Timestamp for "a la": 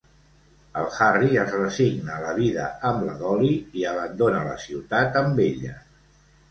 2.15-2.33